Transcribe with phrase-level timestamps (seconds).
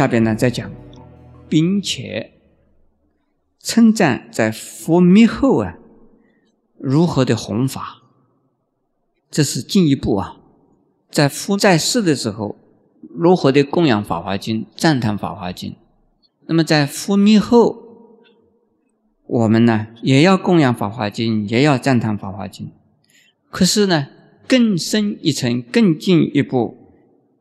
[0.00, 0.72] 下边呢再讲，
[1.46, 2.32] 并且
[3.58, 5.76] 称赞在佛灭后啊，
[6.78, 8.00] 如何的弘法，
[9.30, 10.38] 这是进一步啊，
[11.10, 12.56] 在佛在世的时候，
[13.14, 15.72] 如何的供养《法华经》，赞叹《法华经》，
[16.46, 17.82] 那么在佛灭后，
[19.26, 22.68] 我们呢也要供养《法华经》，也要赞叹《法华经》，
[23.50, 24.06] 可是呢，
[24.48, 26.78] 更深一层，更进一步。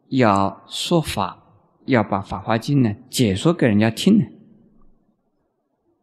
[0.10, 1.49] 要说法，
[1.90, 4.26] 要把《法华经》呢解说给人家听呢。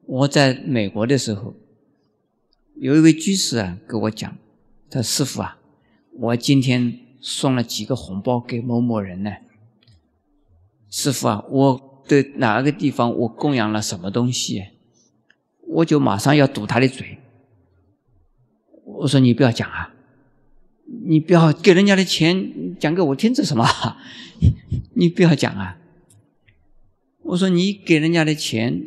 [0.05, 1.55] 我在美国的时候，
[2.75, 4.37] 有一位居士啊跟我讲
[4.91, 5.59] ：“他说师傅啊，
[6.19, 9.33] 我今天送了几个红包给某某人呢。
[10.91, 14.65] 师傅啊，我的哪个地方我供养了什么东西，
[15.69, 17.19] 我就马上要堵他的嘴。
[18.85, 19.93] 我说你不要讲啊。”
[20.87, 23.67] 你不要给人家的钱讲给我听，这什么？
[24.95, 25.79] 你不要讲啊！
[27.23, 28.87] 我说你给人家的钱，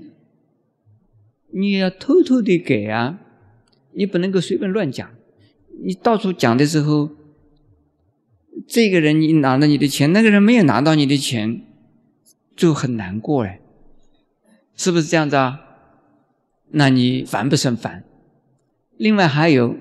[1.52, 3.20] 你要偷偷的给啊！
[3.92, 5.10] 你不能够随便乱讲。
[5.84, 7.10] 你到处讲的时候，
[8.66, 11.62] 这个人你拿了你的钱，那个人没有拿到你的钱，
[12.56, 13.60] 就很难过哎，
[14.76, 15.60] 是不是这样子啊？
[16.72, 18.06] 那你烦不胜烦？
[18.96, 19.76] 另外还有。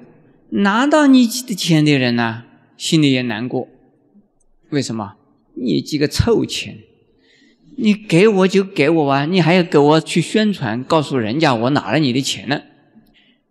[0.51, 2.45] 拿到你的钱的人呢，
[2.77, 3.69] 心里也难过。
[4.71, 5.15] 为什么？
[5.55, 6.79] 你几个臭钱，
[7.77, 12.63] 你给我就给我啊，你还要给我去宣传，告诉人家我拿了你的钱了，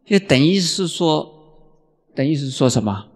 [0.05, 1.69] 就等于是说，
[2.15, 3.07] 等于是说什么？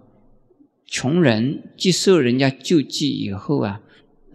[0.85, 3.81] 穷人接受人家救济以后啊，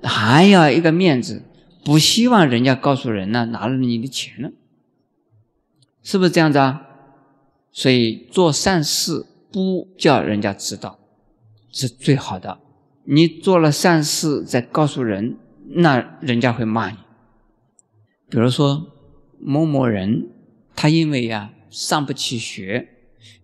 [0.02, 1.42] 还要一个面子，
[1.84, 4.50] 不希望人家告诉人呢拿了你的钱了，
[6.02, 6.82] 是不是这样子啊？
[7.70, 9.26] 所以做善事。
[9.56, 10.98] 不叫人家知道
[11.72, 12.58] 是最好的。
[13.04, 15.38] 你做了善事再告诉人，
[15.70, 16.98] 那人家会骂你。
[18.28, 18.88] 比如说
[19.40, 20.28] 某某人，
[20.74, 22.86] 他因为呀上不起学，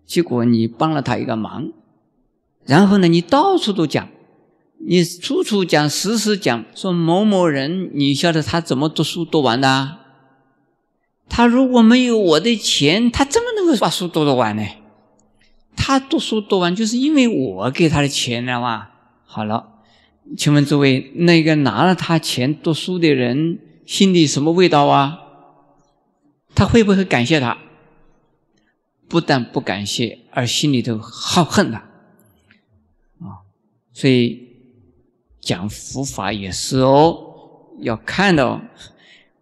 [0.04, 1.72] 结果你帮了他一个忙，
[2.66, 4.10] 然后呢你到处都讲，
[4.86, 9.96] 你处处讲，时时讲，说某某人，你晓得他怎么读书读完的？
[11.30, 14.62] 他如果没有我的钱，他怎么能够把书读得完呢？
[15.76, 18.88] 他读书读完，就是因为我给他的钱了嘛。
[19.24, 19.80] 好了，
[20.36, 25.18] 请问诸位，那个拿了他钱读书的人心里什么味道啊？
[26.54, 27.58] 他会不会感谢他？
[29.08, 31.78] 不但不感谢，而心里头好恨他
[33.20, 33.44] 啊！
[33.92, 34.48] 所以
[35.40, 37.18] 讲佛法也是哦，
[37.80, 38.60] 要看到，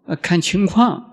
[0.06, 1.06] 要看情况。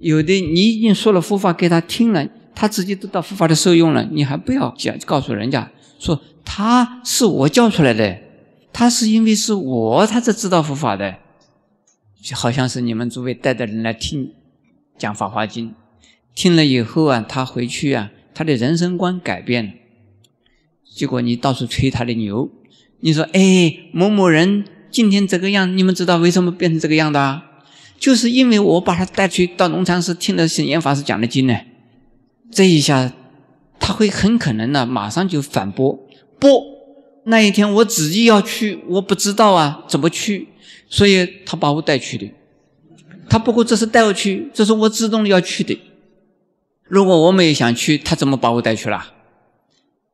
[0.00, 2.28] 有的你已经说了佛法给他听了。
[2.54, 8.18] 他自己得到佛法的受用了，你还不要讲告诉人家说他是我教出来的，
[8.72, 11.16] 他是因为是我他才知道佛法的，
[12.22, 14.32] 就好像是你们诸位带的人来听
[14.98, 15.70] 讲《法华经》，
[16.34, 19.72] 听了以后啊，他回去啊，他的人生观改变了，
[20.94, 22.50] 结果你到处吹他的牛，
[23.00, 27.44] 你说哎某某人今天这个样，你们知道为什么变成这个样的啊？
[27.98, 31.56] 就是因为我把他带去到农禅寺听了显严法师讲的经呢。
[32.52, 33.12] 这一下，
[33.80, 35.98] 他会很可能呢，马上就反驳。
[36.38, 36.62] 不，
[37.24, 40.48] 那一天我自己要去，我不知道啊，怎么去？
[40.88, 42.30] 所以他把我带去的。
[43.28, 45.80] 他不过这是带我去，这是我自动要去的。
[46.84, 49.14] 如果我没有想去，他怎么把我带去了？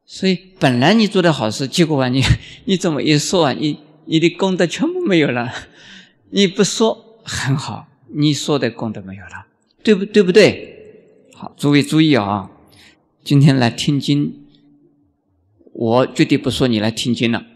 [0.06, 2.22] 所以本来你做的好事，结果啊，你
[2.66, 5.52] 你怎么一说啊，你你的功德全部没有了。
[6.30, 9.46] 你不说很好，你说的功德没有了，
[9.82, 10.22] 对不对？
[10.22, 10.77] 不对？
[11.40, 12.50] 好，诸位注意啊！
[13.22, 14.34] 今天来听经，
[15.72, 17.46] 我绝对不说你来听经了。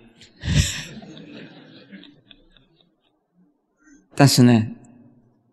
[4.15, 4.69] 但是呢，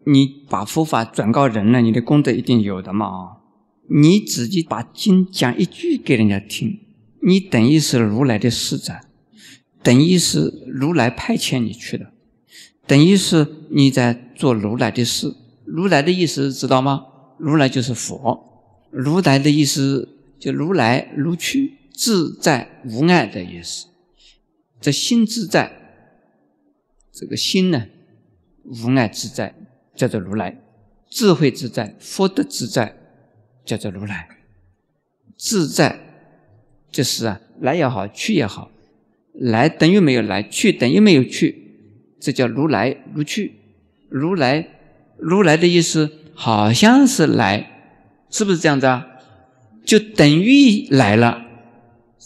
[0.06, 3.38] 你把佛法转告人了，你的功德一定有的嘛啊！
[3.90, 6.82] 你自己把经讲一句给人家听，
[7.24, 9.00] 你等于是如来的使者，
[9.82, 12.14] 等于是如来派遣你去的，
[12.86, 15.36] 等于是你在做如来的事。
[15.66, 17.08] 如来的意思知道吗？
[17.40, 23.88] 如来就是佛，如来的意思就如来如去自在无碍的意思。
[24.82, 25.72] 这心自在，
[27.12, 27.88] 这个心呢
[28.64, 29.56] 无碍自在，
[29.96, 30.56] 叫做如来；
[31.10, 32.96] 智慧自在，福德自在，
[33.64, 34.28] 叫做如来。
[35.38, 35.98] 自在
[36.92, 38.70] 就是啊，来也好，去也好，
[39.34, 41.56] 来等于没有来，去等于没有去，
[42.20, 43.56] 这叫如来如去。
[44.10, 44.68] 如来，
[45.18, 46.12] 如来的意思。
[46.42, 47.70] 好像是来，
[48.30, 49.06] 是不是这样子啊？
[49.84, 51.42] 就等于来了，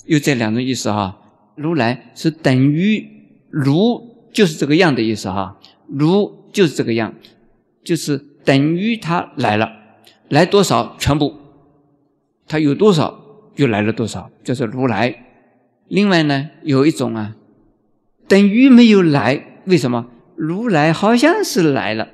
[0.06, 1.18] 有这两种意思哈。
[1.56, 3.10] 如来是等于
[3.50, 5.58] 如就是这个样的意思哈。
[5.88, 7.16] 如就是这个样，
[7.84, 9.72] 就是等于他来了，
[10.30, 11.34] 来多少全部，
[12.48, 13.20] 他有多少
[13.56, 15.26] 就来了多少，就是如来。
[15.88, 17.36] 另外呢，有一种啊，
[18.28, 20.06] 等于没有来，为什么？
[20.36, 22.10] 如来好像是来了，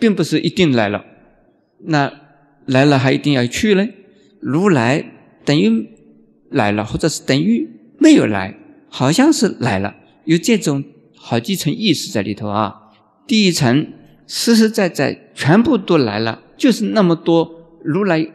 [0.00, 1.04] 并不是一定来了。
[1.84, 2.12] 那
[2.66, 3.86] 来了还一定要去呢？
[4.40, 5.04] 如来
[5.44, 5.88] 等于
[6.50, 7.68] 来了，或者是等于
[7.98, 8.56] 没有来，
[8.88, 9.94] 好像是来了，
[10.24, 10.84] 有这种
[11.16, 12.74] 好几层意思在里头啊。
[13.26, 13.92] 第一层
[14.26, 18.26] 实实在在全部都来了，就是那么多如来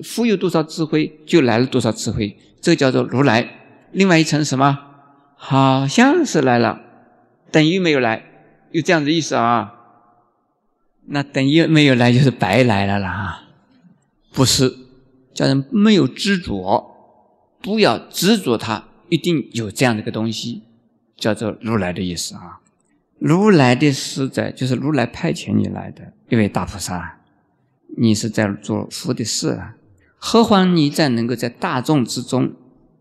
[0.00, 3.48] 富有多少智慧，就来了多少智慧，这叫做如来。
[3.92, 4.78] 另外一层什么？
[5.36, 6.80] 好像是来了，
[7.50, 8.24] 等于没有来。
[8.70, 9.73] 有这样的意思啊？
[11.06, 13.44] 那等于没有来就是白来了啦，
[14.32, 14.74] 不是？
[15.34, 16.94] 叫人没有执着，
[17.60, 20.62] 不要执着它，一定有这样的一个东西，
[21.16, 22.60] 叫做如来的意思啊。
[23.18, 27.18] 如来的使者就是如来派遣你来的一位大菩萨，
[27.96, 29.74] 你是在做佛的事啊，
[30.16, 32.52] 何况你在能够在大众之中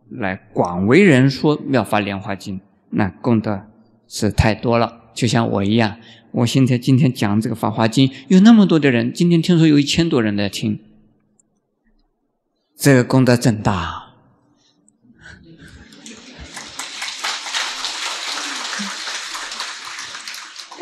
[0.09, 2.59] 来广为人说《妙法莲华经》，
[2.89, 3.61] 那功德
[4.07, 5.02] 是太多了。
[5.13, 5.97] 就像我一样，
[6.31, 10.79] 我现在今天讲这个《法华经》，有那么多的人，今天听说有一千多人在听，
[12.77, 14.01] 这个功德真大。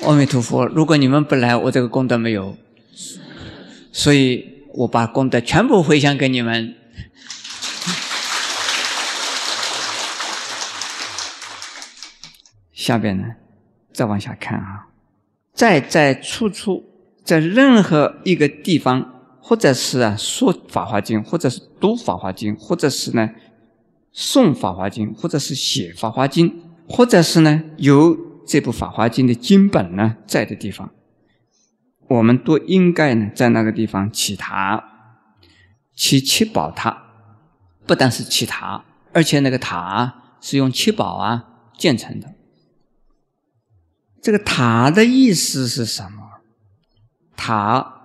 [0.03, 2.57] 阿弥陀佛，如果你们不来，我这个功德没有，
[3.91, 6.75] 所以我把功德全部回向给你们。
[12.73, 13.35] 下边呢？
[13.93, 14.87] 再往下看啊，
[15.53, 16.83] 在在处处，
[17.23, 23.29] 在任何一个地方，或者是啊说《法华经》，或者是读《法华经》，或者是呢
[24.13, 26.49] 诵《法华经》，或者是写《法华经》，
[26.87, 30.91] 或者是呢有这部《法华经》的经本呢在的地方，
[32.07, 34.83] 我们都应该呢在那个地方起塔，
[35.95, 37.03] 起七宝塔，
[37.85, 38.83] 不但是起塔，
[39.13, 41.45] 而且那个塔是用七宝啊
[41.77, 42.33] 建成的。
[44.21, 46.41] 这个塔的意思是什么？
[47.35, 48.01] 塔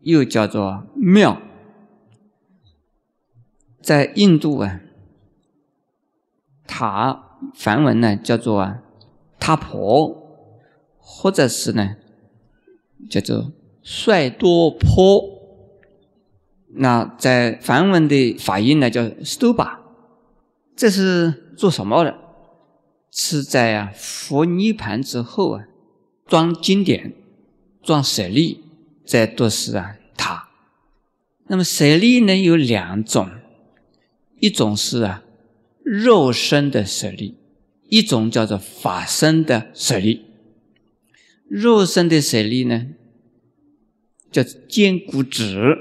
[0.00, 1.40] 又叫做庙，
[3.80, 4.80] 在印度啊，
[6.66, 8.82] 塔梵文呢叫做啊
[9.40, 10.50] 塔婆，
[10.98, 11.96] 或者是呢
[13.08, 13.50] 叫做
[13.82, 15.40] 帅多坡。
[16.74, 19.78] 那在梵文的发音呢叫 stupa，
[20.76, 22.18] 这是做什么的？
[23.14, 25.66] 是在啊佛涅盘之后啊，
[26.26, 27.12] 装经典、
[27.82, 28.64] 装舍利，
[29.04, 30.48] 这都是啊塔。
[31.48, 33.28] 那么舍利呢有两种，
[34.40, 35.22] 一种是啊
[35.84, 37.36] 肉身的舍利，
[37.90, 40.24] 一种叫做法身的舍利。
[41.48, 42.86] 肉身的舍利呢
[44.30, 45.76] 叫坚固纸。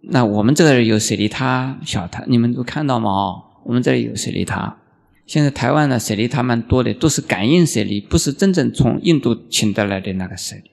[0.00, 3.44] 那我们这里有舍利塔、小塔，你们都看到吗？
[3.66, 4.79] 我们这里有舍利塔。
[5.30, 10.72] 现在台湾的舍利塔蛮多的，都是感应舍利，不是真正从印度请得来的那个舍利。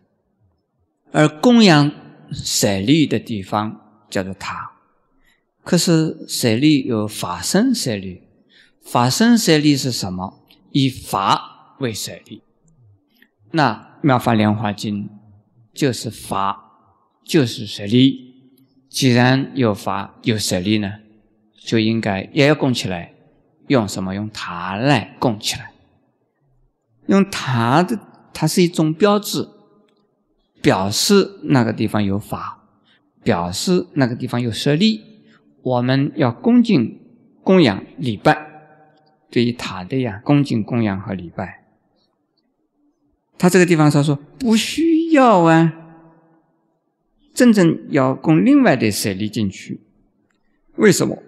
[1.12, 1.92] 而供养
[2.32, 4.72] 舍利的地方叫做塔。
[5.64, 8.24] 可是舍利有法身舍利，
[8.82, 10.44] 法身舍利是什么？
[10.72, 12.42] 以法为舍利。
[13.52, 15.08] 那妙法莲华经
[15.72, 16.90] 就是法，
[17.24, 18.34] 就是舍利。
[18.90, 20.94] 既然有法有舍利呢，
[21.64, 23.14] 就应该也要供起来。
[23.68, 24.16] 用什么？
[24.16, 25.74] 用塔来供起来。
[27.08, 28.00] 用塔的，
[28.34, 29.48] 它是一种标志，
[30.62, 32.64] 表示那个地方有法，
[33.24, 35.02] 表示那个地方有舍利。
[35.62, 37.00] 我们要恭敬
[37.44, 38.38] 供养礼拜，
[39.30, 41.66] 对于塔的呀，恭敬供养和礼拜。
[43.38, 45.74] 他这个地方他说不需要啊，
[47.34, 49.82] 真正要供另外的舍利进去。
[50.76, 51.22] 为什么？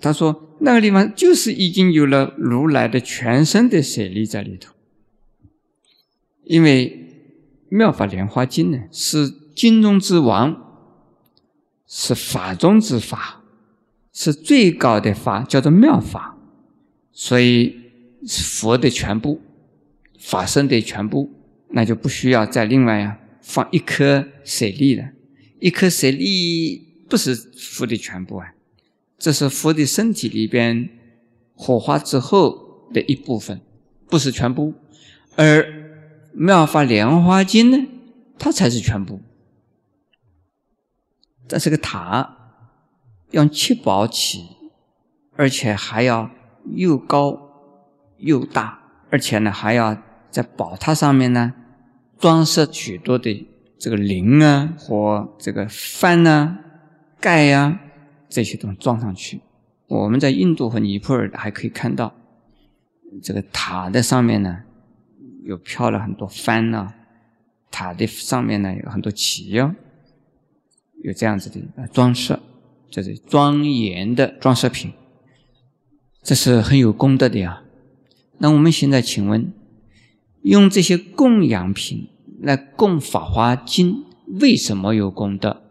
[0.00, 0.46] 他说。
[0.60, 4.74] 那个地方就是已经有了如来的全身的舍利在里头，
[6.44, 7.08] 因为
[7.76, 10.54] 《妙法莲华经》呢是经中之王，
[11.86, 13.42] 是法中之法，
[14.12, 16.36] 是最高的法，叫做妙法，
[17.10, 17.80] 所以
[18.28, 19.40] 佛的全部，
[20.18, 21.30] 法身的全部，
[21.70, 25.10] 那就不需要再另外啊放一颗舍利了，
[25.58, 28.52] 一颗舍利不是佛的全部啊。
[29.20, 30.88] 这是佛的身体里边
[31.54, 33.60] 火化之后的一部分，
[34.08, 34.72] 不是全部。
[35.36, 35.62] 而
[36.32, 37.86] 《妙法莲华经》呢，
[38.38, 39.20] 它才是全部。
[41.46, 42.36] 这是个塔，
[43.32, 44.46] 用七宝起，
[45.36, 46.30] 而且还要
[46.74, 47.38] 又高
[48.16, 51.52] 又大，而且呢，还要在宝塔上面呢
[52.18, 53.46] 装饰许多的
[53.78, 56.58] 这个铃啊或这个幡啊、
[57.20, 57.80] 盖啊
[58.30, 59.40] 这些东西装上去。
[59.88, 62.14] 我们在印度和尼泊尔还可以看到，
[63.22, 64.62] 这个塔的上面呢
[65.42, 66.94] 有飘了很多幡啊，
[67.70, 69.74] 塔的上面呢有很多旗啊，
[71.02, 72.38] 有这样子的装饰，
[72.88, 74.92] 这是庄严的装饰品，
[76.22, 77.64] 这是很有功德的呀。
[78.38, 79.52] 那我们现在请问，
[80.42, 82.08] 用这些供养品
[82.40, 83.92] 来供《法华经》，
[84.40, 85.62] 为什么有功德？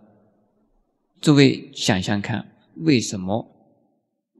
[1.21, 3.47] 诸位想想看，为什么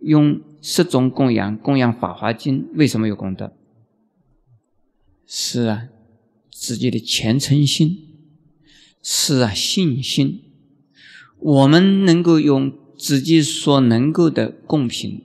[0.01, 3.53] 用十种供养供养《法华经》，为什么有功德？
[5.25, 5.89] 是啊，
[6.49, 8.07] 自己的虔诚心，
[9.03, 10.41] 是啊，信心。
[11.39, 15.23] 我们能够用自己所能够的贡品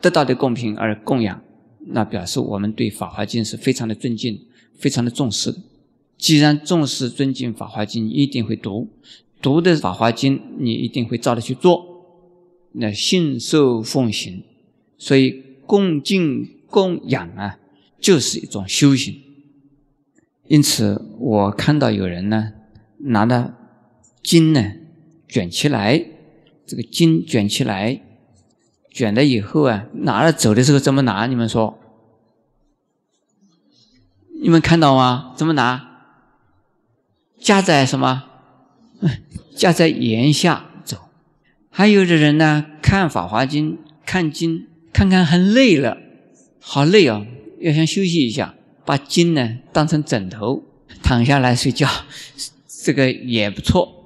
[0.00, 1.42] 得到的贡品而供养。
[1.86, 5.54] 那表示我们对《法华经》是非常的尊敬、非常的重视。
[6.16, 8.90] 既然重视、尊敬《法华经》，一定会读。
[9.40, 11.86] 读的《法华经》，你一定会照着去做。
[12.72, 14.44] 那信受奉行，
[14.96, 17.58] 所以恭敬供养啊，
[17.98, 19.20] 就是一种修行。
[20.46, 22.52] 因此，我看到有人呢，
[22.98, 23.54] 拿着
[24.22, 24.72] 经呢
[25.28, 26.04] 卷起来，
[26.66, 28.02] 这个经卷起来。
[28.92, 31.26] 卷了以后啊，拿了走的时候怎么拿？
[31.26, 31.78] 你们说？
[34.42, 35.32] 你们看到吗？
[35.36, 35.88] 怎么拿？
[37.38, 38.29] 夹在什么？
[39.54, 40.98] 架在檐下走。
[41.70, 43.72] 还有的人呢，看《法华经》，
[44.04, 45.98] 看经，看看很累了，
[46.60, 47.26] 好累哦，
[47.60, 48.54] 要想休息一下，
[48.84, 50.64] 把经呢当成枕头，
[51.02, 51.88] 躺下来睡觉，
[52.84, 53.96] 这个也不错。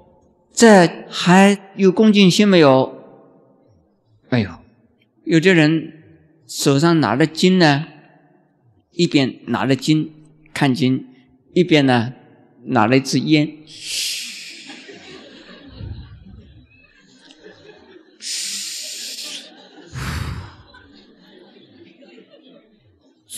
[0.52, 2.94] 这还有恭敬心没有？
[4.30, 4.50] 没有。
[5.24, 5.92] 有的人
[6.46, 7.86] 手上拿着经呢，
[8.92, 10.12] 一边拿着经
[10.52, 11.06] 看经，
[11.54, 12.12] 一边呢
[12.66, 13.48] 拿了一支烟，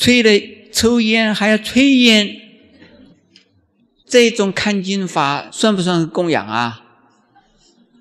[0.07, 0.31] 吹了
[0.71, 2.37] 抽烟还要吹烟，
[4.07, 6.85] 这种看经法算不算供养啊？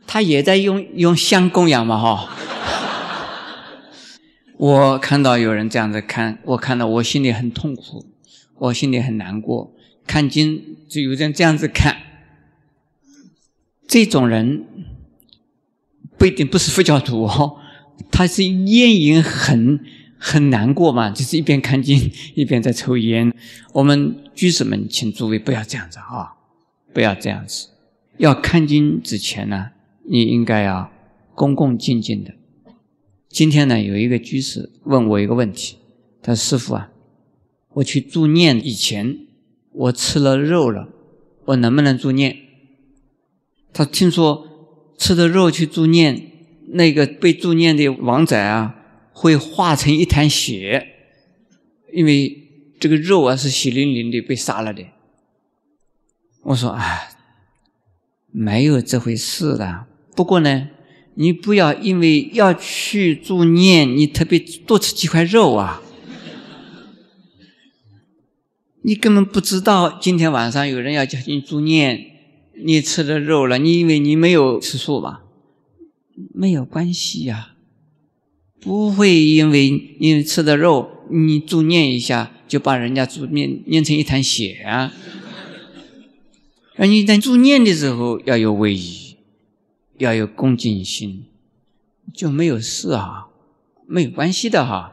[0.05, 2.29] 他也在用用香供养嘛，哈。
[4.57, 8.05] 我看到有人这样子看，我看到我心里很痛苦，
[8.59, 9.73] 我心里很难过。
[10.05, 12.03] 看经就有人这样子看，
[13.87, 14.63] 这种人
[16.19, 17.57] 不一定不是佛教徒哦，
[18.11, 19.83] 他是烟瘾很
[20.27, 23.31] 很难过嘛，就是一边看经 一边在抽烟。
[23.73, 26.33] 我们居士们，请诸位不要这样子啊，
[26.91, 27.67] 不要这样子。
[28.17, 29.69] 要看经之前呢，
[30.09, 30.89] 你应该要
[31.35, 32.33] 恭恭敬敬的。
[33.29, 35.77] 今天呢，有一个居士问我一个问题，
[36.23, 36.89] 他说：“师傅啊，
[37.73, 39.19] 我去助念以前，
[39.73, 40.89] 我吃了肉了，
[41.45, 42.35] 我能不能助念？”
[43.71, 44.47] 他听说
[44.97, 46.31] 吃的肉去助念，
[46.69, 48.75] 那个被助念的王仔啊，
[49.15, 50.87] 会化成一滩血，
[51.91, 54.83] 因为这个肉啊是血淋淋的被杀了的。
[56.43, 56.83] 我说：“啊，
[58.31, 59.87] 没有这回事的。
[60.15, 60.69] 不过呢。”
[61.17, 65.81] 你不要因为要去助念，你特别多吃几块肉啊！
[68.81, 72.17] 你根本不知道今天晚上有人要叫你助念，
[72.65, 75.23] 你吃了肉了，你以为你没有吃素吧？
[76.33, 77.54] 没有关系呀，
[78.65, 84.91] 不会因为你吃的肉，你助念一下就把人家助念念成一滩血啊！
[86.75, 89.05] 而你在助念的时候要有威仪。
[89.97, 91.23] 要有恭敬心，
[92.13, 93.27] 就没有事啊，
[93.87, 94.91] 没有关系的哈。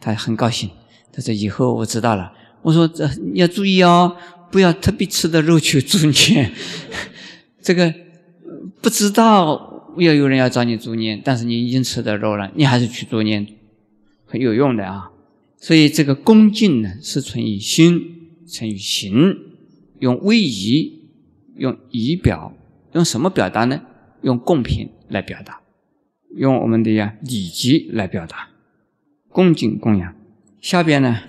[0.00, 0.68] 他很高兴，
[1.12, 4.16] 他说：“以后我知道了。”我说：“这要注意哦，
[4.50, 6.52] 不要特别吃的肉去助念。
[7.62, 7.94] 这个
[8.80, 13.46] 不知道要有人要找你助念，但是你已经吃的肉了，你还是去助念，
[14.26, 15.10] 很有用的啊。
[15.56, 18.00] 所以这个恭敬呢，是存于心，
[18.46, 19.36] 存于行，
[20.00, 21.02] 用威仪，
[21.56, 22.54] 用仪表，
[22.92, 23.82] 用什么表达呢？”
[24.22, 25.62] 用贡品来表达，
[26.36, 28.50] 用我们的呀礼节来表达，
[29.28, 30.14] 恭敬供养。
[30.60, 31.22] 下边呢，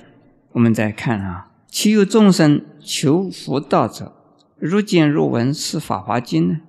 [0.51, 4.13] 我们再看啊，其有众生求福道者，
[4.59, 6.59] 若见若闻是法华经呢？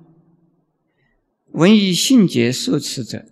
[1.55, 3.27] 闻以信解受持者，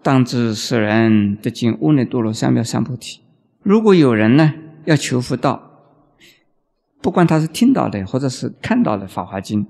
[0.00, 3.18] 当知世人得尽无内多罗三藐三菩提。
[3.64, 5.70] 如果有人呢要求福道，
[7.00, 9.66] 不管他是听到的或者是看到的法华经。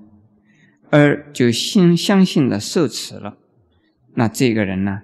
[0.91, 3.38] 而就信相信了受持了，
[4.17, 5.00] 那这个人呢，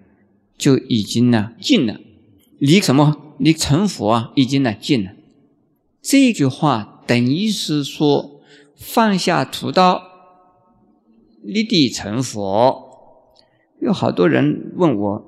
[0.58, 1.98] 就已经呢尽了，
[2.58, 5.12] 离什么离成佛啊，已经呢近了。
[6.02, 8.42] 这句话等于是说，
[8.76, 10.02] 放下屠刀，
[11.48, 12.84] 立地成佛。
[13.80, 15.24] 有好多人问我，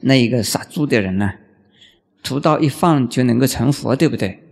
[0.00, 1.32] 那一个杀猪的人呢，
[2.22, 4.42] 屠刀一放就能够成佛，对不对？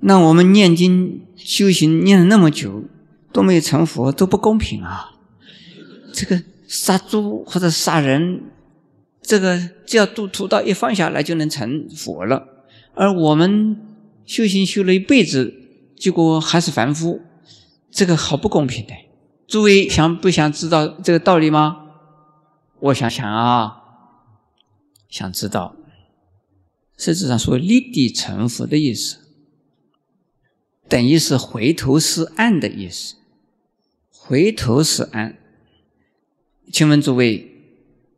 [0.00, 2.84] 那我们念经修行念了那么久，
[3.32, 5.10] 都没有成佛，都不公平啊！
[6.12, 8.42] 这个杀猪或者杀人，
[9.22, 12.46] 这个只要渡屠刀一放下来就能成佛了，
[12.94, 13.76] 而我们
[14.24, 15.54] 修行修了一辈子，
[15.96, 17.20] 结果还是凡夫，
[17.90, 18.94] 这个好不公平的。
[19.46, 21.86] 诸位想不想知道这个道理吗？
[22.78, 23.82] 我想想啊，
[25.08, 25.76] 想知道。
[26.96, 29.18] 实质上说立地成佛的意思。
[30.88, 33.14] 等于是回头是岸的意思，
[34.10, 35.38] 回头是岸。
[36.72, 37.50] 请问诸位，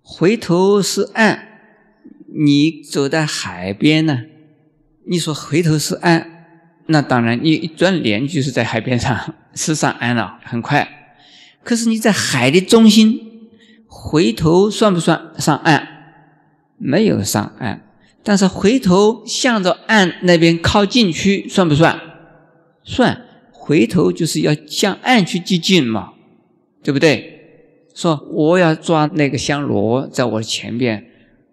[0.02, 1.48] 回头是岸，
[2.34, 4.24] 你走在海边呢？
[5.06, 6.31] 你说回头是岸，
[6.92, 10.87] 那当然，你一转脸就是在海边上，是上岸了，很快。
[11.64, 13.18] 可是你在海的中心，
[13.87, 15.88] 回头算不算上岸？
[16.78, 17.82] 没有上岸，
[18.22, 22.00] 但是回头向着岸那边靠近去，算不算？
[22.84, 23.22] 算
[23.52, 26.12] 回头就是要向岸去接近嘛，
[26.82, 27.40] 对不对？
[27.94, 31.06] 说我要抓那个香螺在我的前边，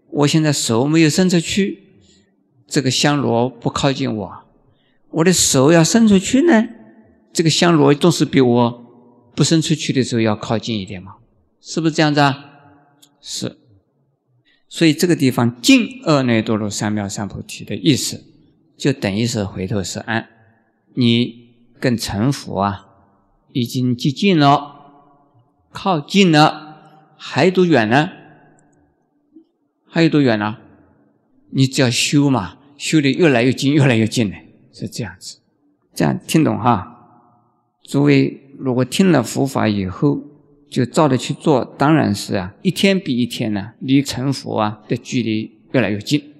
[0.10, 1.84] 我现在手没有伸出去，
[2.68, 4.32] 这个香螺不靠近我，
[5.12, 6.68] 我的手要伸出去呢，
[7.34, 8.86] 这个香螺总是比我
[9.36, 11.16] 不伸出去的时候要靠近一点嘛，
[11.62, 12.46] 是不是这样子啊？
[13.22, 13.58] 是，
[14.68, 18.24] 所以这个地方“近二内多罗三藐三菩提”的意思，
[18.78, 20.30] 就等于是回头是岸。
[20.94, 22.88] 你跟成佛啊，
[23.52, 24.92] 已经接近了，
[25.72, 28.10] 靠近了，还有多远呢？
[29.86, 30.58] 还有多远呢？
[31.52, 34.38] 你只要修嘛，修的越来越近，越来越近了，
[34.80, 35.40] 是这样子。
[35.94, 36.96] 这样听懂哈？
[37.84, 40.22] 诸位，如果听了佛法以后，
[40.70, 46.34] 就照着去做，当然是啊，一天比一天呢，离成佛啊的距离越来越近。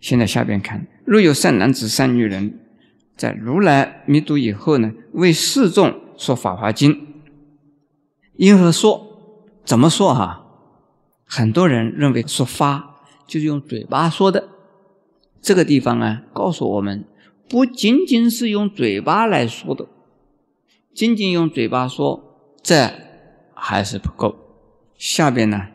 [0.00, 2.60] 现在下边看，若有善男子、善女人。
[3.16, 6.92] 在如来灭度以后呢，为世众说《法华经》，
[8.34, 9.06] 因何说？
[9.64, 10.14] 怎么说？
[10.14, 10.44] 哈，
[11.24, 12.96] 很多人认为说法
[13.26, 14.50] 就是用嘴巴说的。
[15.40, 17.06] 这个地方啊，告诉我们，
[17.48, 19.86] 不仅仅是用嘴巴来说的，
[20.94, 22.22] 仅仅用嘴巴说，
[22.62, 22.90] 这
[23.54, 24.36] 还是不够。
[24.96, 25.68] 下边呢，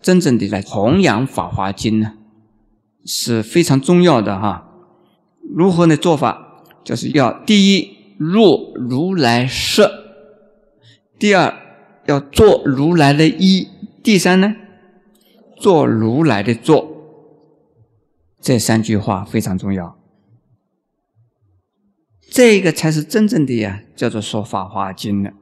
[0.00, 2.12] 真正的来弘扬《法华经》呢，
[3.04, 4.68] 是非常重要的哈。
[5.42, 6.62] 如何的做法？
[6.82, 9.92] 就是要第一若如来舍，
[11.18, 11.54] 第二
[12.06, 13.68] 要做如来的一，
[14.02, 14.56] 第三呢
[15.58, 16.88] 做如来的做。
[18.40, 19.98] 这三句话非常重要，
[22.30, 25.32] 这个才是真正的呀，叫做说法华经了。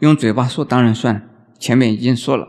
[0.00, 2.48] 用嘴巴说当然算，前面已经说了，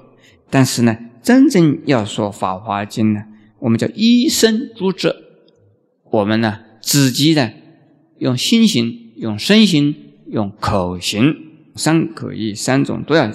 [0.50, 3.24] 但是呢，真正要说法华经呢，
[3.60, 5.15] 我们叫一生诸者，
[6.12, 6.60] 我们呢。
[6.80, 7.52] 自己呢，
[8.20, 9.93] 用心行、用身行、
[10.28, 11.36] 用口行，
[11.76, 13.30] 三可一三种都要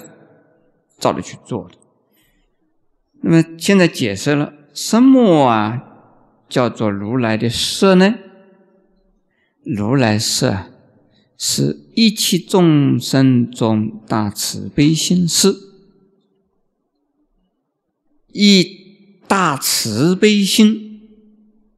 [0.97, 1.75] 照着去做的。
[3.21, 5.83] 那么现在解释了什么啊？
[6.49, 8.15] 叫做如来的色呢？
[9.63, 10.71] 如来色
[11.37, 15.55] 是一切众生中大慈悲心事，
[18.31, 20.91] 以大慈悲心。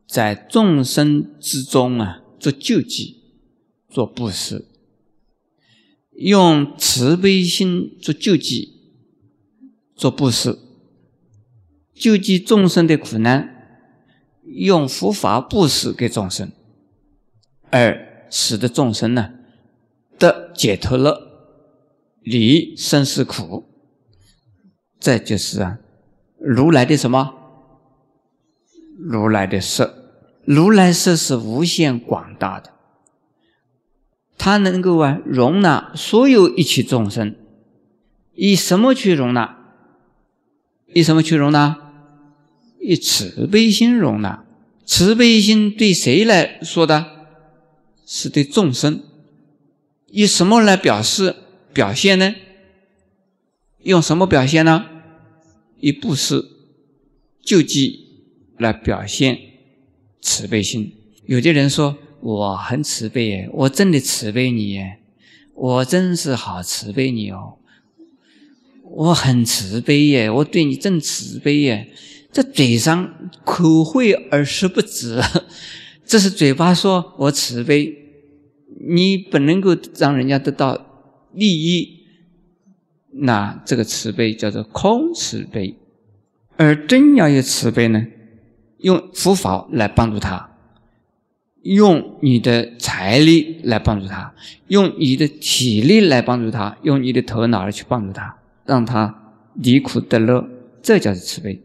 [0.07, 3.17] 在众生之中啊，做救济，
[3.89, 4.65] 做布施，
[6.13, 8.71] 用慈悲心做救济，
[9.93, 10.57] 做布施，
[11.93, 13.81] 救济众生的苦难，
[14.45, 16.49] 用佛法布施给众生，
[17.77, 19.31] 而使得众生呢
[20.17, 21.19] 得解脱乐，
[22.21, 23.65] 离生死苦。
[24.97, 25.79] 这就是啊，
[26.39, 27.33] 如来的什么？
[28.97, 29.93] 如来的色。
[30.45, 32.71] 如来色是无限广大的，
[34.37, 37.35] 它能够啊容纳所有一切众生。
[38.35, 39.57] 以什么去容纳？
[40.93, 41.75] 以什么去容纳？
[42.79, 44.45] 以慈悲心容纳。
[44.85, 47.14] 慈悲心对谁来说的？
[48.05, 49.03] 是对众生。
[50.07, 51.35] 以什么来表示
[51.73, 52.35] 表现呢？
[53.83, 54.85] 用什么表现呢？
[55.79, 56.45] 以布施、
[57.41, 58.23] 救济
[58.57, 59.39] 来表现。
[60.21, 60.91] 慈悲心，
[61.27, 64.97] 有的人说我很慈悲耶，我真的慈悲你耶，
[65.53, 67.59] 我真是好慈悲你哦，
[68.81, 71.93] 我很慈悲耶，我对你真慈悲耶。
[72.31, 75.21] 这嘴上口惠而实不止，
[76.05, 77.93] 这是嘴巴说我慈悲，
[78.87, 80.85] 你不能够让人家得到
[81.33, 82.05] 利益，
[83.11, 85.75] 那这个慈悲叫做空慈悲。
[86.57, 88.05] 而真要有慈悲呢，
[88.77, 90.51] 用佛法来帮助他。
[91.63, 94.35] 用你的财力来帮助他，
[94.67, 100.47] 用你的体力来帮助他，用你的头脑来去帮助他，让他离苦得乐，
[100.83, 101.59] 这叫做慈悲。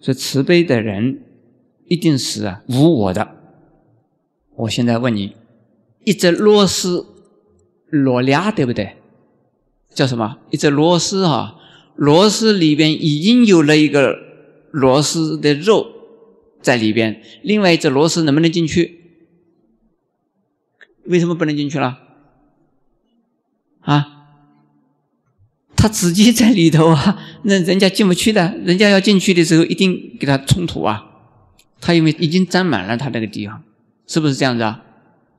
[0.00, 1.20] 所以慈悲的人
[1.86, 3.41] 一定是啊无我的。
[4.62, 5.34] 我现在问你，
[6.04, 7.06] 一只螺丝
[7.88, 8.96] 螺俩对不对？
[9.94, 10.38] 叫什么？
[10.50, 11.58] 一只螺丝哈，
[11.96, 14.16] 螺丝里边已经有了一个
[14.70, 15.86] 螺丝的肉
[16.60, 19.00] 在里边，另外一只螺丝能不能进去？
[21.04, 21.98] 为什么不能进去了？
[23.80, 24.08] 啊？
[25.76, 31.08] 他自己在里头啊，那人家进不去的，人家要进去的时候一定给他冲突啊。
[31.80, 33.64] 他因为已经占满了他那个地方，
[34.12, 34.84] 是不是这样子啊？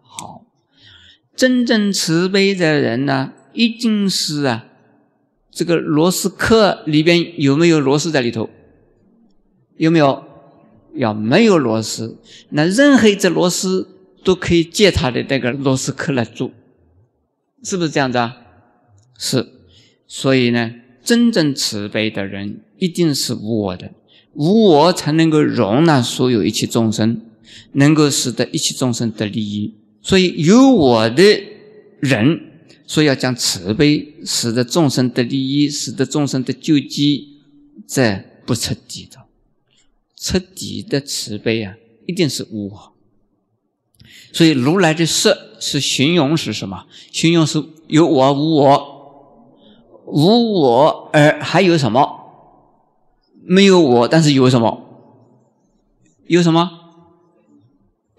[0.01, 0.45] 好，
[1.36, 4.65] 真正慈悲的人呢，一定是啊，
[5.51, 8.49] 这个螺丝壳里边有没有螺丝在里头？
[9.77, 10.23] 有没有？
[10.95, 12.17] 要没有螺丝，
[12.49, 13.89] 那任何一只螺丝。
[14.23, 16.49] 都可以借他的那个螺丝壳来做，
[17.62, 18.38] 是不是这样子啊？
[19.17, 19.45] 是，
[20.07, 20.71] 所以呢，
[21.03, 23.91] 真正慈悲的人一定是无我的，
[24.31, 27.19] 无我才能够容纳所有一切众生，
[27.73, 29.73] 能够使得一切众生得利益。
[30.01, 31.23] 所以有我的
[31.99, 32.41] 人，
[32.88, 37.39] 说要讲慈悲，使得众生得利益，使得众生得救济，
[37.88, 39.19] 这不彻底的。
[40.15, 41.75] 彻底的慈悲啊，
[42.06, 42.93] 一定是无我。
[44.32, 46.86] 所以如来的色是形容是什么？
[47.12, 49.58] 形容是有我无我，
[50.06, 52.19] 无我而还有什么？
[53.45, 54.82] 没有我，但是有什么？
[56.27, 56.82] 有什么？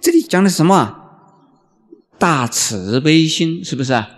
[0.05, 1.01] 这里讲的什么？
[2.19, 4.11] 大慈悲心是不是啊？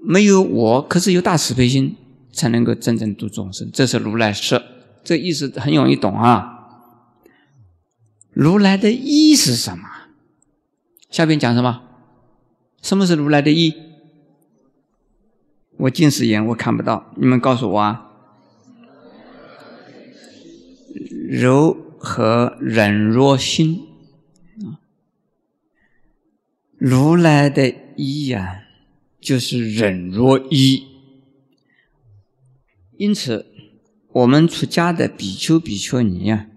[0.00, 1.96] 没有我，可是有大慈悲心，
[2.32, 3.68] 才能够真正度众生。
[3.72, 4.62] 这是如来色，
[5.02, 6.68] 这意思很容易懂啊。
[8.30, 9.88] 如来的意是什么？
[11.10, 11.82] 下边讲什么？
[12.80, 13.74] 什么是如来的意？
[15.78, 17.12] 我近视眼，我看不到。
[17.16, 18.08] 你们告诉我啊。
[21.28, 23.88] 柔和忍若心，
[26.84, 28.64] 如来的一呀，
[29.20, 30.88] 就是忍若意。
[32.96, 33.46] 因此，
[34.08, 36.48] 我们出家的比丘、比丘尼呀，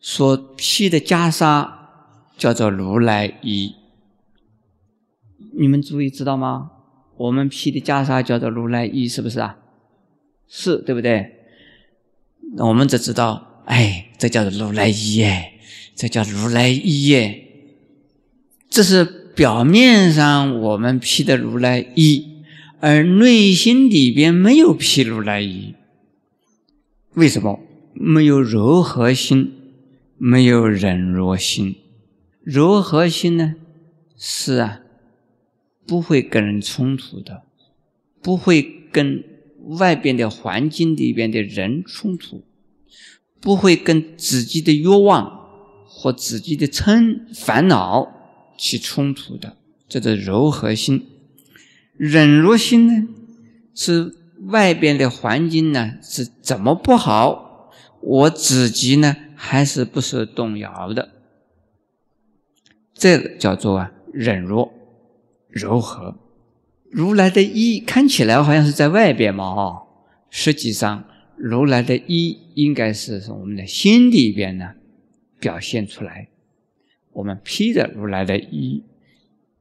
[0.00, 1.80] 所披的袈裟。
[2.38, 3.74] 叫做如来衣，
[5.58, 6.70] 你们注意知道吗？
[7.18, 9.58] 我们披的袈裟叫做如来衣，是不是啊？
[10.48, 11.32] 是对不对？
[12.56, 15.52] 我们只知道，哎，这叫做如来衣耶，
[15.94, 17.49] 这叫如来衣耶。
[18.70, 22.44] 这是表面上我们披的如来衣，
[22.78, 25.74] 而内心里边没有披如来衣。
[27.14, 27.58] 为什么？
[27.92, 29.52] 没有柔和心，
[30.16, 31.74] 没有忍弱心。
[32.44, 33.56] 柔和心呢？
[34.16, 34.80] 是啊，
[35.84, 37.42] 不会跟人冲突的，
[38.22, 39.24] 不会跟
[39.78, 42.44] 外边的环境里边的人冲突，
[43.40, 45.48] 不会跟自己的欲望
[45.86, 48.19] 或自己的嗔烦恼
[48.60, 49.56] 起冲突的，
[49.88, 51.06] 叫做柔和心。
[51.96, 53.08] 忍弱心呢，
[53.74, 54.14] 是
[54.48, 57.70] 外边的环境呢是怎么不好，
[58.02, 61.08] 我自己呢还是不受动摇的。
[62.92, 64.72] 这叫做啊忍弱
[65.48, 66.18] 柔和，
[66.90, 69.86] 如来的意看起来好像是在外边嘛，哦，
[70.28, 71.04] 实际上
[71.38, 74.74] 如来的意应该是从我们的心里边呢
[75.38, 76.29] 表现出来。
[77.12, 78.84] 我们披着如来的衣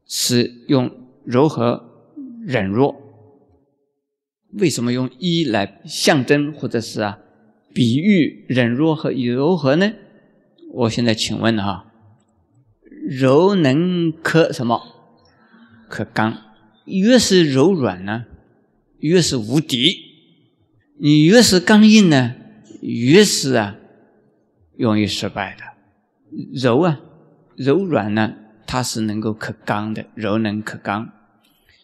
[0.05, 0.91] 是用
[1.23, 1.83] 柔和
[2.45, 2.95] 忍弱。
[4.53, 7.19] 为什么用一来象征或者是啊
[7.73, 9.93] 比喻忍弱和柔和呢？
[10.71, 11.85] 我现在请问哈。
[13.07, 14.81] 柔能克什么？
[15.87, 16.43] 克刚。
[16.85, 18.25] 越是柔软呢，
[18.97, 19.91] 越是无敌；
[20.99, 22.33] 你越是刚硬呢，
[22.81, 23.77] 越是啊
[24.75, 25.63] 容易失败的。
[26.53, 26.99] 柔啊，
[27.59, 31.11] 柔软呢，它是能够克刚的，柔能克刚。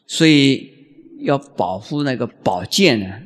[0.08, 0.72] 所以
[1.20, 3.24] 要保护那个宝剑呢，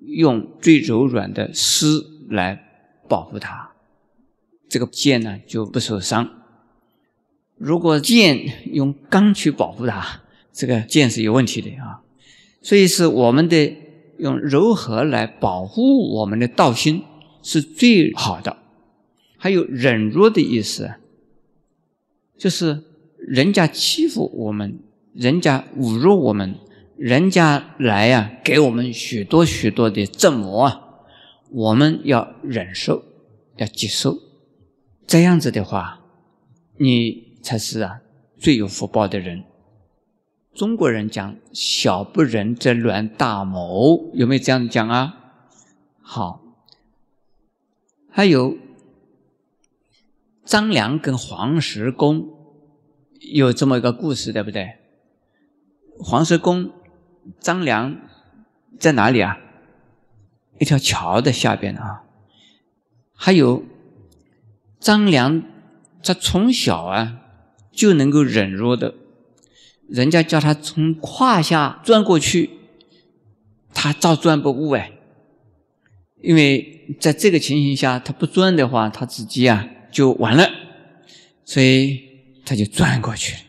[0.00, 2.62] 用最柔软的丝来
[3.08, 3.72] 保护它，
[4.68, 6.30] 这个剑呢就不受伤。
[7.56, 10.20] 如果剑用钢去保护它，
[10.52, 12.02] 这个剑是有问题的啊。
[12.62, 13.76] 所以是我们的
[14.18, 17.02] 用柔和来保护我们的道心，
[17.42, 18.56] 是最好的。
[19.36, 20.94] 还有忍弱的意思，
[22.38, 22.82] 就是
[23.18, 24.78] 人家欺负我们，
[25.14, 26.54] 人家侮辱我们，
[26.96, 30.82] 人家来呀给我们许多许多的折磨啊，
[31.50, 33.02] 我们要忍受，
[33.56, 34.18] 要接受。
[35.06, 36.00] 这样子的话，
[36.78, 38.00] 你才是啊
[38.36, 39.44] 最有福报的人。
[40.54, 45.14] 中国人讲“小不忍则乱大谋”，有没有这样讲啊？
[46.00, 46.40] 好，
[48.10, 48.56] 还有
[50.46, 52.28] 张良跟黄石公
[53.32, 54.76] 有这么一个故事，对不对？
[55.98, 56.70] 黄石公、
[57.40, 57.96] 张良
[58.78, 59.38] 在哪里啊？
[60.60, 62.04] 一条桥的下边啊。
[63.12, 63.64] 还有
[64.78, 65.42] 张良，
[66.02, 67.18] 他从小啊
[67.72, 68.94] 就能够忍弱的。
[69.88, 72.50] 人家叫他从胯下钻过去，
[73.74, 74.92] 他照钻不误哎。
[76.22, 80.46] 因为在这个情形下，他不钻的话，他自己啊就完了，
[81.46, 82.02] 所以
[82.44, 83.40] 他就转过去了。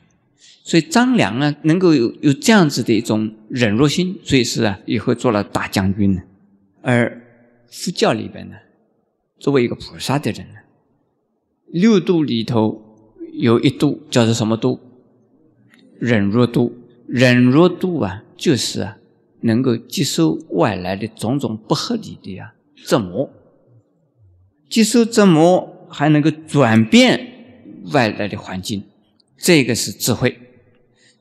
[0.63, 6.21] 所以张良啊，能够有有这样子的一种忍弱心，所以是啊，以后做了大将军呢。
[6.81, 7.21] 而
[7.69, 8.55] 佛教里边呢，
[9.37, 10.59] 作为一个菩萨的人呢，
[11.65, 12.81] 六度里头
[13.33, 14.79] 有一度叫做什么度？
[15.99, 18.97] 忍弱度，忍弱度啊，就是啊，
[19.41, 22.53] 能够接受外来的种种不合理的呀
[22.85, 23.29] 折磨，
[24.69, 27.27] 接受折磨还能够转变
[27.91, 28.83] 外来的环境，
[29.37, 30.39] 这个是智慧。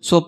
[0.00, 0.20] 说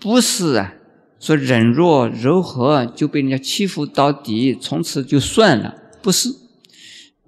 [0.00, 0.74] 不是啊，
[1.18, 6.28] 说忍弱柔和就被人家欺负到底，从此就算了，不是。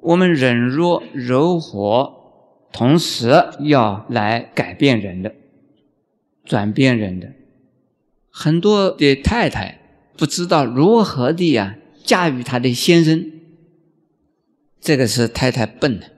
[0.01, 2.13] 我们忍弱柔和，
[2.73, 5.35] 同时要来改变人的。
[6.45, 7.33] 转变人的
[8.31, 9.81] 很多的太太
[10.17, 11.75] 不知道如何的呀
[12.05, 13.33] 驾驭她的先生，
[14.81, 16.13] 这个是太太笨的。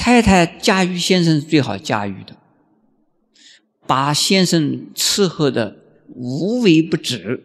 [0.00, 2.34] 太太驾驭先生是最好驾驭的，
[3.86, 5.76] 把先生伺候的
[6.14, 7.44] 无微不至，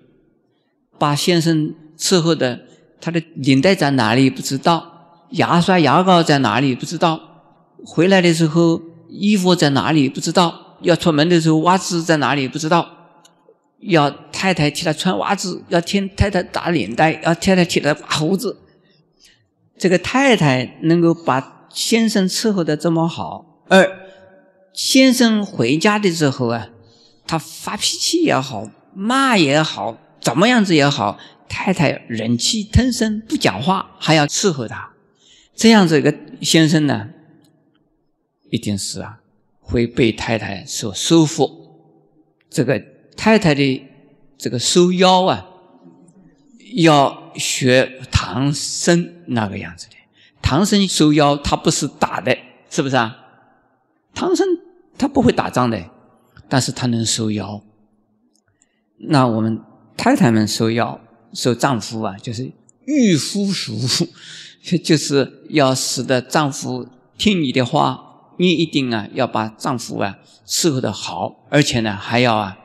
[0.97, 2.61] 把先生伺候的
[3.01, 7.19] 他的领带在哪里不知道，牙刷牙膏在哪里不知道，
[7.83, 10.77] 回来的时候衣服在哪里不知道。
[10.81, 12.87] 要出门的时候，袜子在哪里不知道？
[13.79, 18.57] 要太太替他穿袜子，要替太太打领带，要太太替他刮胡子。
[19.77, 23.99] 这个太太能够把先生伺候的这么好，二
[24.73, 26.69] 先生回家的时候啊，
[27.25, 34.91] 他发脾气也好，骂也好，怎么样子也好，太太忍气吞声不讲话，还要伺候他。
[35.55, 37.09] 这样子一个先生呢，
[38.49, 39.19] 一定是啊。
[39.67, 41.49] 会被太太所收服，
[42.51, 42.79] 这个
[43.17, 43.83] 太太的
[44.37, 45.47] 这个收腰啊，
[46.75, 49.95] 要学唐僧那个样子的。
[50.45, 52.37] 唐僧收妖，他不是打的，
[52.69, 53.17] 是不是啊？
[54.13, 54.47] 唐僧
[54.95, 55.89] 他不会打仗的，
[56.47, 57.63] 但是他能收妖。
[59.09, 59.59] 那我们
[59.97, 61.01] 太太们收妖、
[61.33, 62.51] 收丈夫啊，就是
[62.85, 63.73] 御夫属，
[64.83, 68.03] 就是要使得丈夫听你的话。
[68.37, 72.57] 你一定啊要把丈夫啊伺候的好，而且呢还要啊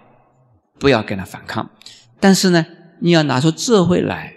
[0.79, 1.71] 不要跟他反抗。
[2.19, 2.67] 但是呢，
[2.99, 4.35] 你要拿出智慧来，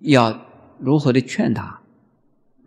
[0.00, 0.40] 要
[0.80, 1.82] 如何的劝他，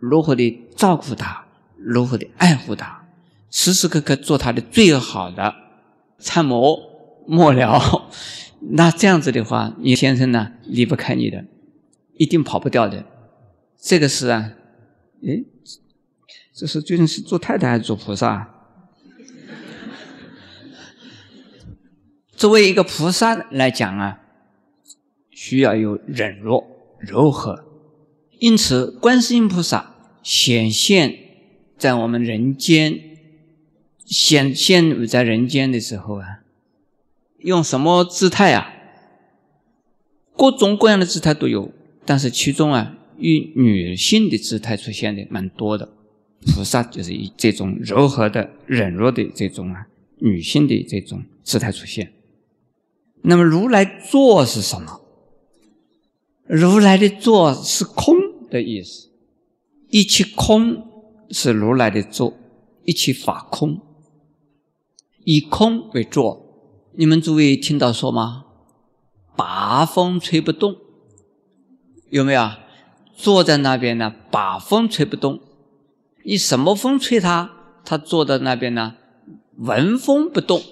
[0.00, 1.44] 如何的照顾他，
[1.76, 3.06] 如何的爱护他，
[3.50, 5.54] 时时刻刻做他的最好的
[6.18, 6.76] 参谋
[7.26, 8.02] 幕僚。
[8.72, 11.44] 那这样子的话，你先生呢离不开你的，
[12.16, 13.04] 一定跑不掉的。
[13.78, 14.52] 这个是啊，
[15.22, 15.44] 诶。
[16.52, 18.50] 这是究竟是做太太还是做菩萨？
[22.36, 24.20] 作为一个菩萨来讲啊，
[25.30, 26.66] 需要有忍弱、
[26.98, 27.64] 柔和。
[28.38, 29.89] 因此，观世音菩萨
[30.22, 31.18] 显现
[31.76, 33.16] 在我们人间，
[34.04, 36.40] 显现在人间的时候啊，
[37.38, 38.74] 用什么姿态啊？
[40.36, 41.70] 各种各样的姿态都有，
[42.06, 45.92] 但是其中啊，以女性的姿态出现的蛮多的。
[46.54, 49.86] 菩萨就是以这种柔和的、忍弱的这种啊
[50.20, 52.14] 女性的这种姿态出现。
[53.22, 55.02] 那么如来坐是什么？
[56.46, 58.16] 如来的坐是空
[58.48, 59.09] 的意思，
[59.90, 60.86] 一切空
[61.30, 62.32] 是如来的坐，
[62.84, 63.80] 一切法空，
[65.24, 66.46] 以空为坐。
[66.92, 68.46] 你们诸位听到说吗？
[69.36, 70.76] 把风吹不动，
[72.10, 72.50] 有没有？
[73.16, 75.40] 坐在那边呢，把风吹不动。
[76.24, 77.50] 你什么风吹他，
[77.84, 78.96] 他坐在那边呢，
[79.56, 80.62] 闻风不动，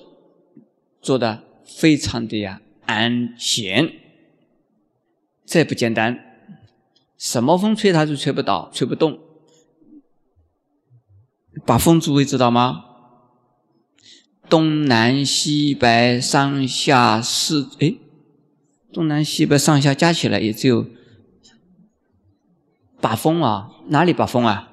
[1.02, 3.92] 坐的非常的呀安闲。
[5.44, 6.27] 这不简单，
[7.18, 9.18] 什么风吹它就吹不倒、吹不动。
[11.66, 12.84] 把风诸位知道吗？
[14.48, 17.96] 东南西北上下四，哎，
[18.92, 20.86] 东南西北上下加起来也只有
[23.00, 23.72] 把风啊？
[23.88, 24.70] 哪里把风啊？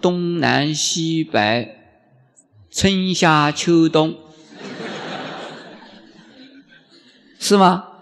[0.00, 1.76] 东南西北，
[2.70, 4.16] 春夏秋冬，
[7.38, 7.95] 是吗？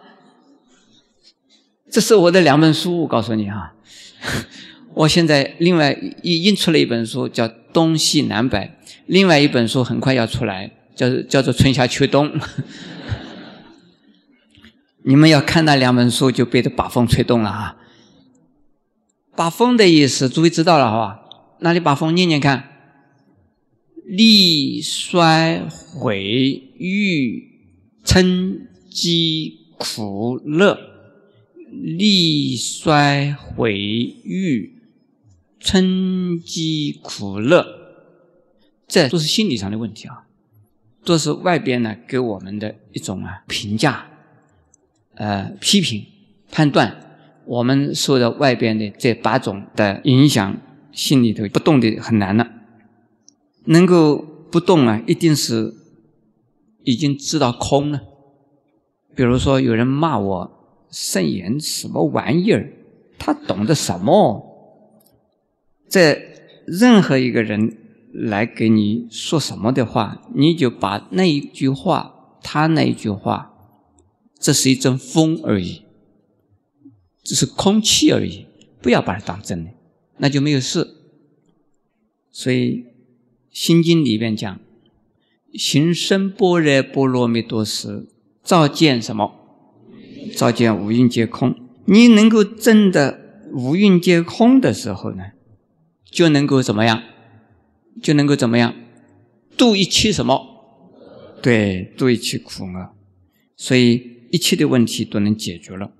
[1.94, 3.72] 这是我的两本书，我告诉你啊。
[4.94, 8.58] 我现在另外印印出了一本书，叫《东西南北》。
[9.06, 12.28] 另外一本书很快要出来，叫叫做《春夏秋冬》。
[15.06, 17.76] 你们要看那两本书，就被这把风吹动了啊！
[19.36, 21.20] 把风的意思，诸位知道了好吧？
[21.60, 22.12] 哪里把风？
[22.12, 22.70] 念念看：
[24.04, 26.20] 力衰毁
[26.76, 27.52] 誉，
[28.04, 30.93] 称饥苦乐。
[31.82, 34.72] 力衰毁誉。
[35.66, 37.66] 春饥苦乐，
[38.86, 40.26] 这都是心理上的问题啊，
[41.02, 44.10] 都是外边呢给我们的一种啊评价，
[45.14, 46.04] 呃批评
[46.50, 50.54] 判断，我们受到外边的这八种的影响，
[50.92, 52.50] 心里头不动的很难了。
[53.64, 55.74] 能够不动啊，一定是
[56.82, 58.02] 已经知道空了。
[59.14, 60.53] 比如说有人骂我
[60.94, 62.72] 圣言什么玩意儿，
[63.18, 64.48] 他懂得什么？
[65.88, 66.22] 在
[66.66, 67.76] 任何一个人
[68.12, 73.52] 来给你说什么的话，你就把那一句话，他那一句话，
[74.38, 75.82] 这是一阵风而已，
[77.24, 78.46] 只是空气而已，
[78.80, 79.72] 不要把它当真的，
[80.18, 80.94] 那就没有事。
[82.30, 82.76] 所以
[83.50, 84.60] 《心经》里边讲
[85.54, 88.06] ：“行深般若波罗蜜多时，
[88.44, 89.40] 照见什么？
[90.32, 91.54] 照见五蕴皆空。
[91.86, 93.20] 你能够证得
[93.52, 95.24] 五蕴皆空的时候呢？”
[96.10, 97.02] 就能够怎么样？
[98.00, 98.74] 就能够怎么样？
[99.56, 100.40] 度一切什么？
[101.42, 102.94] 对，度一切苦厄。
[103.56, 105.90] 所以一切的问题都能解决了。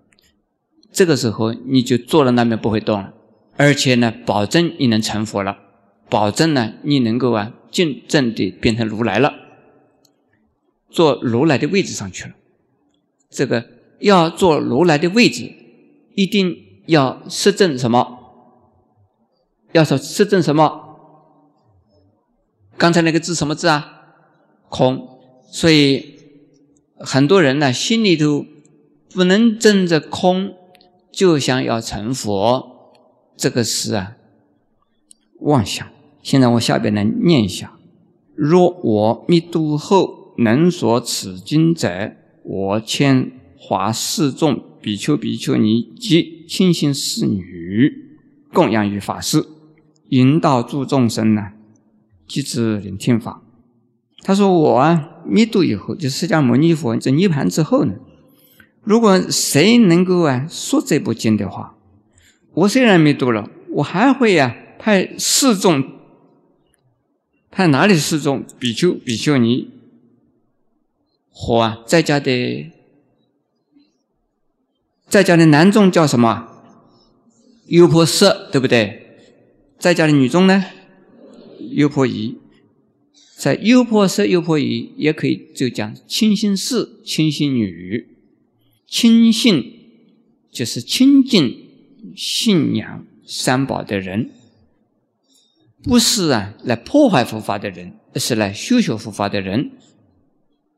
[0.93, 3.13] 这个时候你就坐在那边不会动了，
[3.57, 5.59] 而且呢，保证你能成佛了，
[6.09, 9.35] 保证呢你能够啊，真正的变成如来了，
[10.89, 12.35] 坐如来的位置上去了。
[13.29, 15.53] 这个要坐如来的位置，
[16.15, 18.19] 一定要实证什么？
[19.73, 20.81] 要说实证什么？
[22.77, 24.03] 刚才那个字什么字啊？
[24.69, 25.09] 空。
[25.51, 26.17] 所以
[26.99, 28.45] 很多人呢，心里头
[29.13, 30.55] 不能证着空，
[31.13, 32.93] 就想要成佛，
[33.37, 34.17] 这个是啊
[35.41, 35.87] 妄想。
[36.23, 37.79] 现在我下边来念一下：
[38.35, 43.31] 若我密度后能说此经者，我牵
[43.67, 48.11] 华示众比丘、比丘尼及亲信侍女，
[48.53, 49.43] 供养于法师。
[50.11, 51.53] 引导诸众生呢，
[52.29, 53.43] 即知聆听法。
[54.21, 57.95] 他说：“我啊，灭度以后，就释迦牟尼佛这涅盘之后呢，
[58.83, 61.75] 如果谁能够啊说这部经的话，
[62.53, 65.83] 我虽然灭度了，我还会呀派四众，
[67.51, 68.45] 派哪里四众？
[68.59, 69.71] 比丘、比丘尼
[71.31, 72.71] 和啊在家的
[75.15, 76.49] 在家的男众叫什么？
[77.67, 79.21] 优婆塞，对不对？”
[79.79, 80.65] 在家的女众呢，
[81.71, 82.37] 优婆夷，
[83.37, 88.09] 在优婆塞、优婆夷也可以就讲清心士、清心女。
[88.89, 89.63] 清信
[90.51, 94.33] 就是亲近信仰三宝的人，
[95.85, 99.71] 不是啊来破坏佛法的人，而是来修学佛法的人，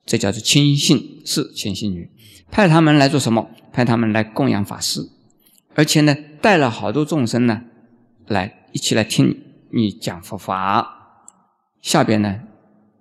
[0.06, 2.10] 这叫做亲信士、亲信女。
[2.50, 3.50] 派他们来做什么？
[3.72, 5.10] 派他们来供养法师，
[5.74, 7.64] 而且呢，带了好多众生呢
[8.26, 8.62] 来。
[8.72, 11.32] 一起来听你讲佛法。
[11.80, 12.40] 下边呢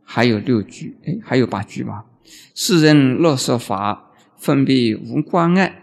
[0.06, 2.06] 还有六句，哎，还有八句吧。
[2.54, 5.82] 世人乐说法，分别无关爱，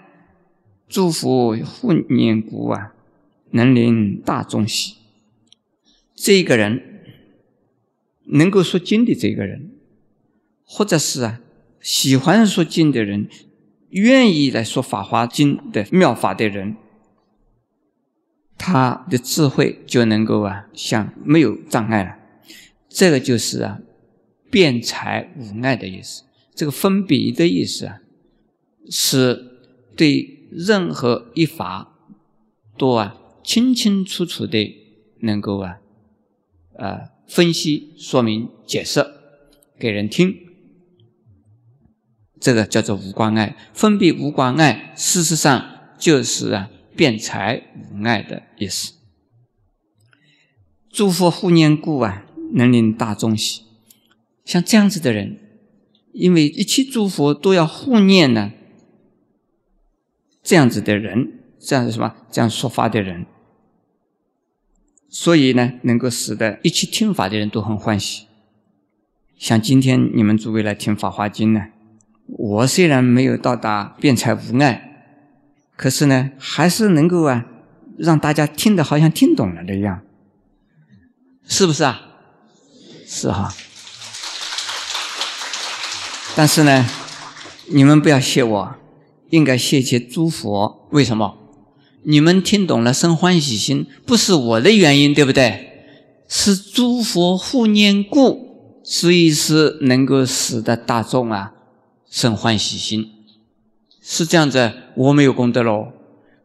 [0.89, 2.95] 诸佛护念故啊，
[3.51, 4.95] 能令大众喜。
[6.14, 7.03] 这个人
[8.25, 9.72] 能够说经的这个人，
[10.75, 11.41] 或者是啊
[11.83, 13.29] 喜欢说经的人，
[13.91, 16.77] 愿意来说法华经的妙法的人。
[18.57, 22.16] 他的智慧就能够啊，像没有障碍了。
[22.89, 23.81] 这个就是啊，
[24.51, 26.23] 辩才无碍的意思。
[26.55, 27.99] 这个分别的意思啊，
[28.89, 29.45] 是
[29.95, 31.99] 对任何一法
[32.79, 34.75] 都啊清清楚楚的
[35.20, 35.81] 能够啊，
[36.79, 39.05] 呃分析、说明、解释
[39.79, 40.51] 给人听。
[42.43, 44.93] 这个叫做无关爱，分别无关爱。
[44.97, 45.70] 事实上。
[46.03, 47.62] 就是啊辩才
[47.93, 48.95] 无碍的意思。
[50.90, 52.24] 诸佛护念故啊，
[52.55, 53.62] 能令大众喜。
[54.45, 55.38] 像这样子的人，
[56.11, 58.51] 因为一切诸佛都要护念呢，
[60.43, 62.16] 这样子的人，这样子什么？
[62.28, 63.24] 这样说法的人，
[65.09, 68.26] 所以呢，能够使得一切听法的人都很欢喜。
[69.38, 71.68] 像今天你们诸位来听《法华经》呢，
[72.39, 75.05] 我虽然没有到达辩才无碍，
[75.76, 77.45] 可是呢，还是能够啊，
[77.99, 80.01] 让大家听得好像听懂了的一样，
[81.47, 82.01] 是不是啊？
[83.07, 83.53] 是哈。
[86.35, 86.87] 但是呢，
[87.66, 88.74] 你们不要谢我，
[89.28, 90.89] 应该谢谢诸佛。
[90.91, 91.37] 为什么？
[92.05, 95.68] 你们听懂了生欢喜心，不是我的原因，对不对？
[96.26, 101.53] 是诸佛护念故，所以是能够使得大众啊
[102.12, 103.10] 生欢喜心。
[104.02, 105.92] 是这样子，我没有功德喽。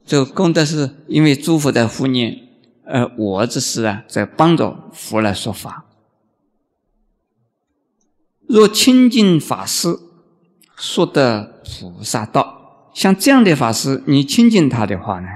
[0.06, 2.48] 这个功德是因为诸佛在护念，
[2.86, 5.86] 而我只是啊在帮着佛来说法。
[8.48, 10.00] 若亲近法师，
[10.78, 15.28] 说得菩萨道，像这样的法师，你亲近他的话呢，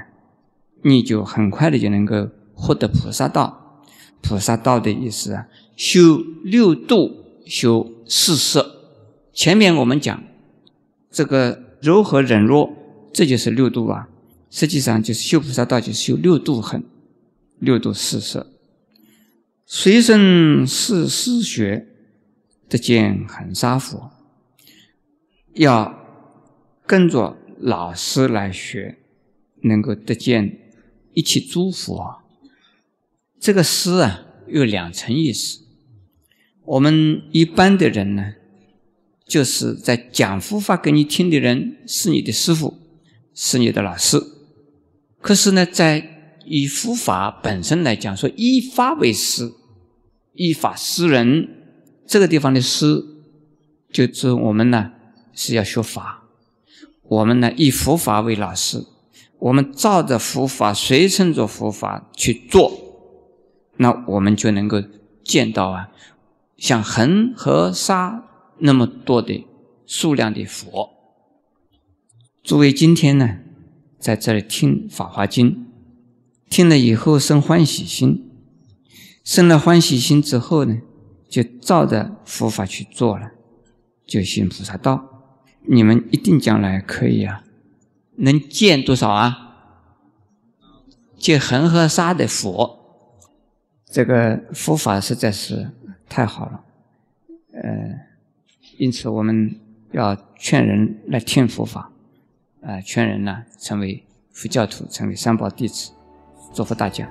[0.83, 3.83] 你就很快的就能够获得菩萨道。
[4.21, 8.77] 菩萨道的意思啊，修六度，修四摄。
[9.33, 10.23] 前面我们讲
[11.09, 12.73] 这个柔和忍弱，
[13.13, 14.09] 这就是六度啊。
[14.49, 16.83] 实际上就是修菩萨道，就是修六度很，
[17.59, 18.51] 六度四摄。
[19.65, 21.87] 随身是师学。
[22.71, 24.11] 得见恒沙佛，
[25.55, 25.93] 要
[26.87, 28.97] 跟着老师来学，
[29.63, 30.57] 能够得见
[31.11, 32.21] 一切诸佛。
[33.37, 35.65] 这个师啊，有两层意思。
[36.63, 38.35] 我们一般的人呢，
[39.31, 42.77] 就是在讲佛法给你听的人是你的师傅，
[43.33, 44.21] 是你的老师。
[45.21, 49.53] 可是呢，在以佛法本身来讲，说依法为师，
[50.33, 51.47] 依法施人。
[52.05, 53.05] 这个地方的师，
[53.89, 54.91] 就是我们呢
[55.31, 56.23] 是要学法，
[57.03, 58.85] 我们呢以佛法为老师，
[59.39, 62.69] 我们照着佛法随顺着佛法去做，
[63.77, 64.83] 那我们就能够
[65.23, 65.87] 见到啊，
[66.57, 68.25] 像恒河沙
[68.61, 69.45] 那么多的
[69.85, 70.89] 数量的佛。
[72.43, 73.39] 诸位今天呢
[73.99, 75.51] 在这里听《法华经》，
[76.49, 78.31] 听了以后生欢喜心，
[79.23, 80.81] 生了欢喜心之后呢？
[81.29, 83.31] 就照着佛法去做了，
[84.05, 85.07] 就行菩萨道。
[85.61, 87.43] 你们一定将来可以啊，
[88.17, 89.47] 能见多少啊？
[91.17, 92.79] 见恒河沙的佛。
[93.85, 95.71] 这个佛法实在是
[96.09, 96.65] 太好了，
[97.53, 97.99] 呃，
[98.81, 99.55] 因此我们
[99.91, 101.91] 要劝人来听佛法，
[102.63, 105.91] 啊，劝人呢成为佛教徒，成为三宝弟子，
[106.51, 107.07] 祝福大家。